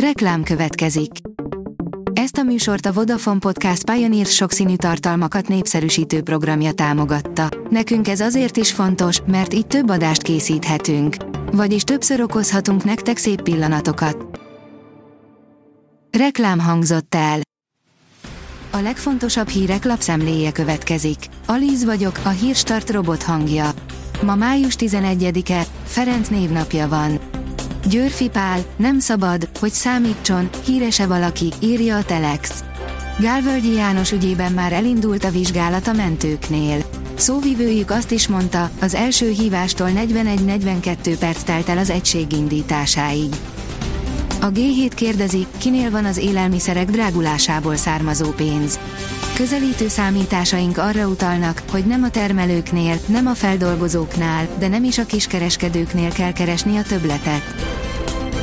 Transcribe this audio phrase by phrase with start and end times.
[0.00, 1.10] Reklám következik.
[2.12, 7.48] Ezt a műsort a Vodafone Podcast Pioneer sokszínű tartalmakat népszerűsítő programja támogatta.
[7.70, 11.16] Nekünk ez azért is fontos, mert így több adást készíthetünk.
[11.52, 14.40] Vagyis többször okozhatunk nektek szép pillanatokat.
[16.18, 17.40] Reklám hangzott el.
[18.70, 21.18] A legfontosabb hírek lapszemléje következik.
[21.46, 23.70] Alíz vagyok, a hírstart robot hangja.
[24.22, 27.20] Ma május 11-e, Ferenc névnapja van.
[27.90, 32.64] Győrfi Pál, nem szabad, hogy számítson, hírese valaki, írja a Telex.
[33.20, 36.84] Gálvölgyi János ügyében már elindult a vizsgálat a mentőknél.
[37.14, 43.34] Szóvivőjük azt is mondta, az első hívástól 41-42 perc telt el az egység indításáig.
[44.40, 48.78] A G7 kérdezi, kinél van az élelmiszerek drágulásából származó pénz.
[49.36, 55.06] Közelítő számításaink arra utalnak, hogy nem a termelőknél, nem a feldolgozóknál, de nem is a
[55.06, 57.42] kiskereskedőknél kell keresni a töbletet.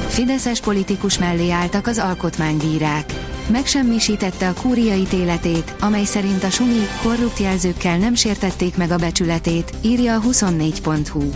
[0.08, 3.14] Fideszes politikus mellé álltak az alkotmánybírák.
[3.52, 9.72] Megsemmisítette a kúria ítéletét, amely szerint a sumi, korrupt jelzőkkel nem sértették meg a becsületét,
[9.82, 11.30] írja a 24.hu.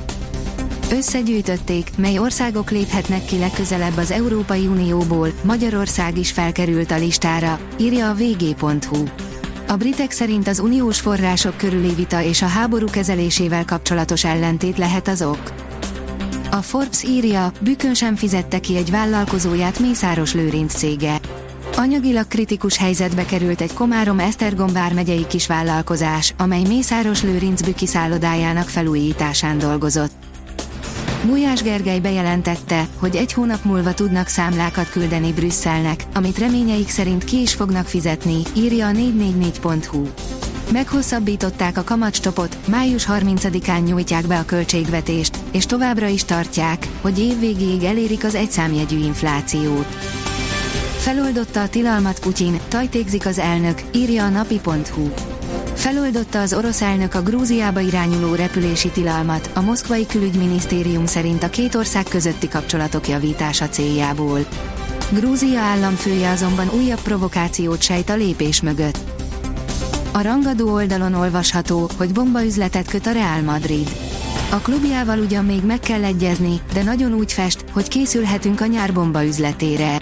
[0.92, 8.10] Összegyűjtötték, mely országok léphetnek ki legközelebb az Európai Unióból, Magyarország is felkerült a listára, írja
[8.10, 9.27] a vg.hu.
[9.68, 15.08] A britek szerint az uniós források körüli vita és a háború kezelésével kapcsolatos ellentét lehet
[15.08, 15.54] az ok.
[16.52, 21.20] A Forbes írja, Bükön sem fizette ki egy vállalkozóját Mészáros Lőrinc cége.
[21.76, 29.58] Anyagilag kritikus helyzetbe került egy Komárom Esztergom vármegyei kisvállalkozás, amely Mészáros Lőrinc Büki szállodájának felújításán
[29.58, 30.12] dolgozott.
[31.28, 37.42] Gulyás Gergely bejelentette, hogy egy hónap múlva tudnak számlákat küldeni Brüsszelnek, amit reményeik szerint ki
[37.42, 40.08] is fognak fizetni, írja a 444.hu.
[40.72, 47.84] Meghosszabbították a kamatstopot, május 30-án nyújtják be a költségvetést, és továbbra is tartják, hogy évvégéig
[47.84, 49.88] elérik az egyszámjegyű inflációt.
[50.98, 55.10] Feloldotta a tilalmat Putyin, tajtékzik az elnök, írja a napi.hu.
[55.78, 61.76] Feloldotta az orosz elnök a Grúziába irányuló repülési tilalmat, a moszkvai külügyminisztérium szerint a két
[61.76, 64.40] ország közötti kapcsolatok javítása céljából.
[65.10, 68.98] Grúzia államfője azonban újabb provokációt sejt a lépés mögött.
[70.12, 73.92] A rangadó oldalon olvasható, hogy bombaüzletet köt a Real Madrid.
[74.52, 78.94] A klubjával ugyan még meg kell egyezni, de nagyon úgy fest, hogy készülhetünk a nyár
[78.94, 80.00] bombaüzletére.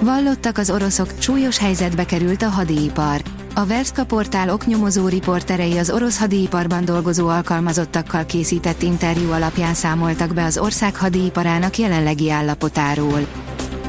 [0.00, 3.22] Vallottak az oroszok, súlyos helyzetbe került a hadipar.
[3.56, 10.44] A Verska portál oknyomozó riporterei az orosz hadiiparban dolgozó alkalmazottakkal készített interjú alapján számoltak be
[10.44, 13.26] az ország hadiiparának jelenlegi állapotáról.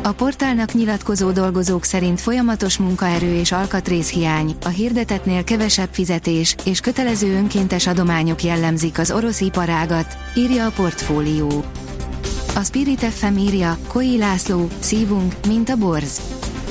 [0.04, 7.36] A portálnak nyilatkozó dolgozók szerint folyamatos munkaerő és alkatrészhiány, a hirdetetnél kevesebb fizetés és kötelező
[7.36, 11.64] önkéntes adományok jellemzik az orosz iparágat, írja a portfólió.
[12.56, 16.22] A Spirit FM írja, Koi László, szívunk, mint a borz.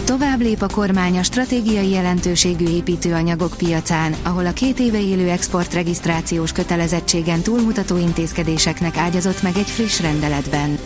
[0.05, 6.53] Tovább lép a kormány a stratégiai jelentőségű építőanyagok piacán, ahol a két éve élő exportregisztrációs
[6.53, 10.79] kötelezettségen túlmutató intézkedéseknek ágyazott meg egy friss rendeletben.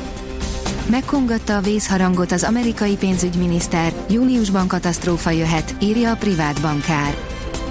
[0.90, 7.16] Megkongatta a vészharangot az amerikai pénzügyminiszter, júniusban katasztrófa jöhet, írja a privát bankár.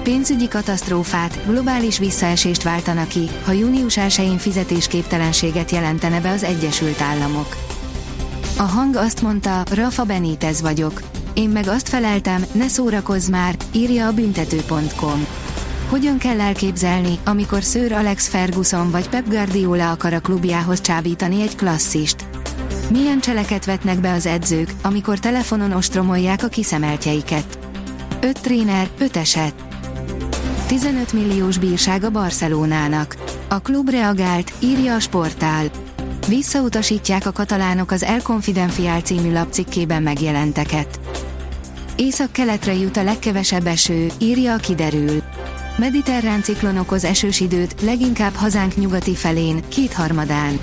[0.03, 7.55] Pénzügyi katasztrófát, globális visszaesést váltana ki, ha június 1-én fizetésképtelenséget jelentene be az Egyesült Államok.
[8.57, 11.01] A hang azt mondta, Rafa Benítez vagyok.
[11.37, 15.27] Én meg azt feleltem, ne szórakozz már, írja a büntető.com.
[15.89, 21.55] Hogyan kell elképzelni, amikor Sir Alex Ferguson vagy Pep Guardiola akar a klubjához csábítani egy
[21.55, 22.25] klasszist?
[22.91, 27.57] Milyen cseleket vetnek be az edzők, amikor telefonon ostromolják a kiszemeltjeiket?
[28.21, 29.53] 5 tréner, 5 eset.
[30.67, 33.15] 15 milliós bírság a Barcelonának.
[33.47, 35.65] A klub reagált, írja a sportál.
[36.27, 40.99] Visszautasítják a katalánok az El Confidencial című lapcikkében megjelenteket.
[41.97, 45.21] Észak-keletre jut a legkevesebb eső, írja a kiderül.
[45.77, 50.59] Mediterrán ciklon okoz esős időt, leginkább hazánk nyugati felén, kétharmadán.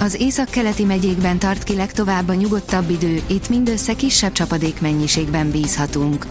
[0.00, 6.26] Az észak-keleti megyékben tart ki legtovább a nyugodtabb idő, itt mindössze kisebb csapadék mennyiségben bízhatunk.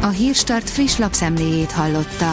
[0.00, 2.32] A Hírstart friss lapszemléjét hallotta.